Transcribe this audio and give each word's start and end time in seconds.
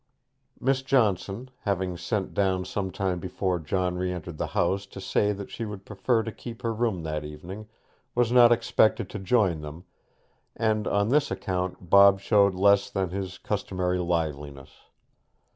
Miss 0.59 0.81
Johnson, 0.81 1.51
having 1.59 1.95
sent 1.95 2.33
down 2.33 2.65
some 2.65 2.89
time 2.89 3.19
before 3.19 3.59
John 3.59 3.97
re 3.99 4.11
entered 4.11 4.39
the 4.39 4.47
house 4.57 4.87
to 4.87 4.99
say 4.99 5.31
that 5.31 5.51
she 5.51 5.63
would 5.63 5.85
prefer 5.85 6.23
to 6.23 6.31
keep 6.31 6.63
her 6.63 6.73
room 6.73 7.03
that 7.03 7.23
evening, 7.23 7.67
was 8.15 8.31
not 8.31 8.51
expected 8.51 9.11
to 9.11 9.19
join 9.19 9.61
them, 9.61 9.83
and 10.55 10.87
on 10.87 11.09
this 11.09 11.29
account 11.29 11.87
Bob 11.91 12.19
showed 12.19 12.55
less 12.55 12.89
than 12.89 13.11
his 13.11 13.37
customary 13.37 13.99
liveliness. 13.99 14.71